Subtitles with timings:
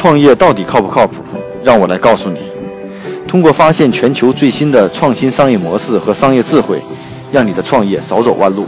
[0.00, 1.16] 创业到底靠不靠谱？
[1.62, 2.38] 让我来告诉你。
[3.28, 6.80] 通过发现全球最新的创新商业模式和商业智慧，
[7.30, 8.64] 让你的创业少走弯路。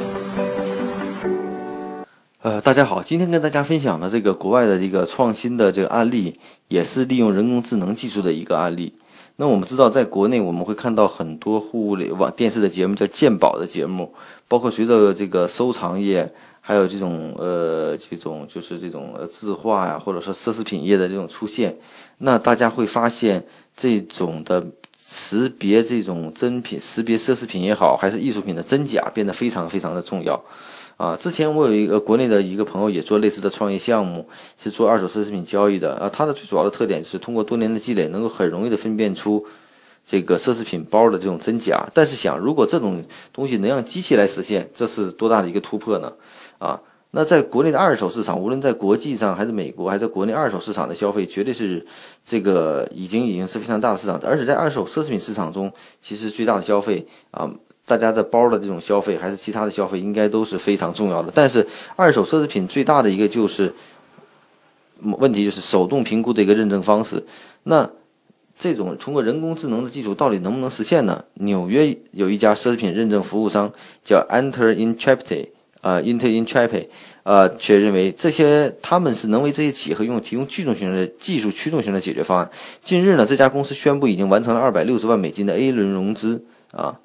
[2.43, 6.35] 呃，大家好，今天跟大家分享的这个国外的这个创新的这个案例，
[6.69, 8.93] 也是利用人工智能技术的一个案例。
[9.37, 14.13] 那我们知道，在国内我们会看到很多互联网电视的节目，叫鉴宝的节目，
[14.47, 16.33] 包括随着这个收藏业。
[16.65, 21.77] 还有这种呃，这种就是这种字画呀，或者说奢侈品业的这种出现，
[22.19, 23.45] 那大家会发现
[23.77, 24.65] 这种的
[24.97, 30.41] 识别这种真品、识别奢侈品也好，还是艺术品的真假，变得非常非常的重要。
[30.97, 36.09] 啊，之前我有一个国内的一个朋友也做类似的创业项目，是做二手奢侈品交易的啊。
[36.09, 39.45] 他的最主要的特点就是通过多年的积累，能够很容易的分辨出。
[40.05, 46.13] 这个奢侈品包的这种真假，但是想，如果这种东西能让机器来实现，这是多大的一个突破呢？
[46.59, 46.81] 啊，
[47.13, 51.87] 那在国内的二手市场，无论在国际上还是美国，还是国内二手市场的消费，绝对是
[52.25, 54.21] 这个已经已经是非常大的市场。
[54.25, 57.49] 而且在二手奢侈品市场中，其实最大的消费啊，
[57.85, 61.31] 大家的包的这种消费，还是其他的消费，应该都是非常重要的。
[61.35, 61.67] 但是
[61.97, 63.73] 二手奢侈品最大的一个就是
[65.01, 67.23] 问题，就是手动评估的一个认证方式。
[67.65, 67.91] 那
[68.57, 71.25] 这种通过人工智能的技术到底能不能实现呢？
[71.35, 73.73] 纽约有一家奢侈品认证服务商
[74.05, 75.49] 叫 Enter Intrepid，
[75.81, 76.87] 呃，Enter Intrepid，
[77.25, 82.49] 呃，却认为这些他们是能为这些企业和用户提供驱动型的技术驱动型的解决方案。
[82.85, 86.97] 近日呢，这家公司宣布已经完成了二百六十万美金的 A 轮融资，啊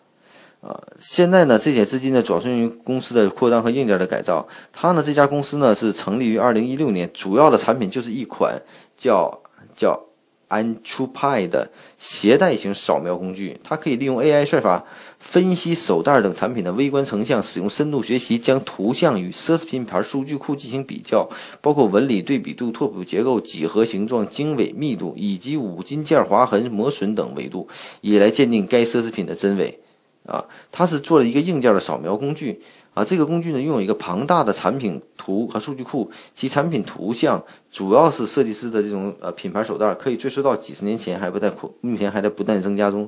[0.61, 4.47] 啊，现在呢，这些资金呢主要是用于公司的扩张和硬件的改造。
[4.71, 8.61] 它呢，这家公司呢是成立于二零一六年，主要的产品就是一款
[8.97, 9.41] 叫
[9.75, 10.03] 叫。
[10.49, 11.69] 安初派的
[11.99, 14.81] 携带型扫描工具，它可以利用 AI 算法
[15.19, 21.27] 分析手袋等产品的微观成像，使用深度学习将图像与奢侈品牌数据库进行比较，
[21.59, 27.67] 包括纹理对比度、拓扑结构、几何形状、经纬密度以及五金件划痕、磨损等维度，
[27.99, 29.77] 以来鉴定该奢侈品的真伪。
[30.27, 32.61] 啊，它是做了一个硬件的扫描工具。
[32.93, 37.39] 啊，这个工具呢，拥有一个庞大的产品图和数据库，其产品图像
[37.71, 43.07] 主要是设计师的这种呃品牌手袋，可以追溯到几十年前，还不在扩，目前还在不断增加中。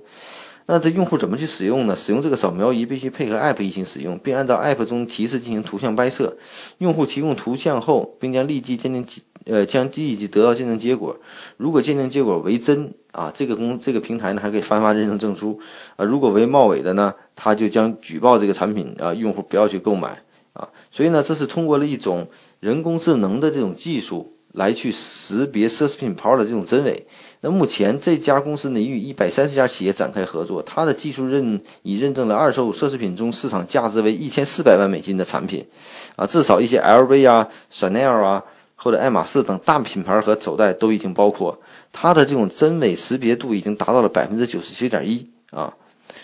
[0.67, 1.95] 那这用户怎么去使用呢？
[1.95, 6.37] 使用这个扫描仪必须配合 App 一起使用，并按照 App 中提示进行图像拍摄。
[6.77, 9.03] 用户提供图像后，并将立即鉴定，
[9.45, 11.17] 呃，将立即得到鉴定结果。
[11.57, 15.59] 如果鉴定结果为真，啊，这个公这个平台呢还可以颁发认证证书。
[15.95, 20.21] 啊，如果为冒伪的呢，他就将举报这个产品，啊，用户不要去购买。
[20.53, 22.27] 啊，所以呢，这是通过了一种
[22.59, 24.33] 人工智能的这种技术。
[24.53, 27.05] 来去识别奢侈品包的这种真伪。
[27.41, 35.63] 那目前这家公司呢，与一百三十家企业展开合作，它的技术认已认证了二手奢侈品中市场价值为一千四百万美金的产品，
[36.15, 38.43] 啊，至少一些 LV 啊、Chanel 啊
[38.81, 41.59] 或者爱马仕等大品牌和走袋都已经包括。
[41.91, 45.73] 它的这种真伪识别度已经达到了百分之九十七点一啊。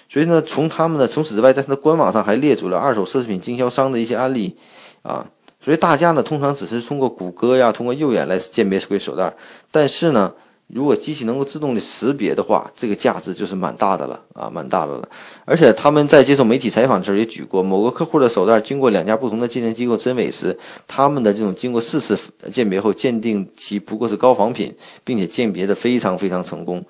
[0.07, 4.55] 所以呢，从他们的除此之外，在它的官网上还列出了二手奢侈品经销商的一些案例
[5.01, 5.25] 啊。
[5.59, 9.33] 所以大家呢，通常只是通过谷歌呀，通过右眼来鉴别这手袋。
[9.71, 10.31] 但是呢，
[10.67, 15.07] 如果机器能够自动的识别的话，这个价值就是蛮大的了啊，蛮大的了。
[15.45, 22.17] 而且他们在接受媒体采访的时候也举过，某个客户的手袋经过两家不同的鉴定机构真伪时，他们的这种经过四次
[22.51, 24.73] 鉴别后，鉴定其不过是高仿品，
[25.03, 26.83] 并且鉴别的非常非常成功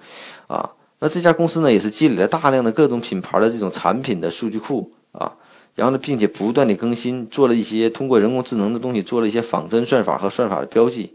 [0.48, 0.70] 啊。
[1.00, 5.30] 那这家公司呢，也是积累了大量的各种品牌的这种产品的数据库啊。
[5.76, 11.12] 然后呢，并且不断的更新，做了一些通过人工智能的东西，做了一些仿真算法和算法的标记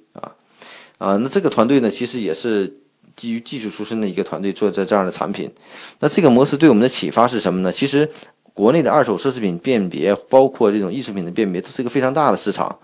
[1.01, 1.17] 啊。
[1.17, 2.73] 那这个团队呢，其实也是
[3.17, 5.51] 基于技术出身的一个团队做这这样的产品。
[5.99, 7.73] 那这个模式对我们的启发是什么呢？
[7.73, 8.09] 其实。
[8.53, 12.77] 国内的二手奢侈品辨别，包括这种艺术品的辨别，都是一个非常大的市场。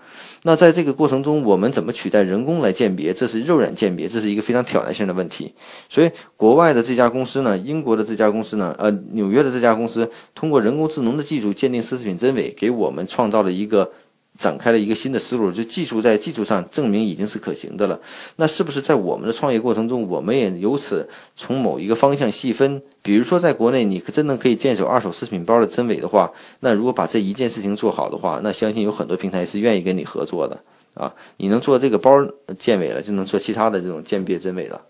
[0.43, 3.13] 那在这个过程中，我们怎么取代人工来鉴别？
[3.13, 5.53] 这是肉眼鉴别，这是一个非常挑战性的问题。
[5.89, 13.91] 所以，国外的这家公司呢，英国的这家公司呢，呃，纽约的这家公司，通过人工智能的技术鉴定奢侈品真伪，给我们创造了一个。
[14.37, 17.99] 展开了一个新的思路，就技术在技术上证明已经是可行的了。
[18.35, 22.81] 那是不是在我们的创业过程中，我们也由此从某一个方向细分？
[23.01, 30.59] 比如说，在国内你真的可以坚守二手饰品包的真伪的话，那如果把这一件事情做好的话，那相信有很多平台是愿意跟你合作的
[30.93, 31.13] 啊。
[31.37, 32.11] 你能做这个包
[32.59, 34.81] 鉴伪了，就能做其他的这种鉴别真伪了。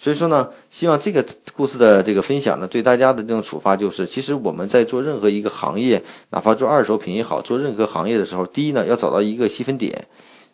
[0.00, 6.00] 所以说呢，希望这个故事的这个分享呢，对大家的这种处罚就是，其实我们在做任何一个行业，
[6.30, 10.06] 哪怕做二手品也好，做任何行业的时候，第一呢，要找到一个细分点，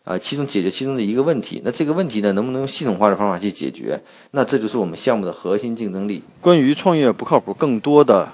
[0.03, 1.61] 啊，其中解决其中的一个问题。
[1.63, 4.01] 那这个问题呢，能不能用系统化的方法去解决？
[4.31, 6.23] 那这就是我们项目的核心竞争力。
[6.41, 8.33] 关于创业不靠谱，更多的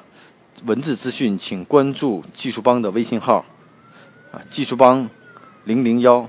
[0.66, 3.44] 文字资讯，请关注技术帮的微信号，
[4.30, 5.10] 啊，技术帮
[5.64, 6.28] 零零幺。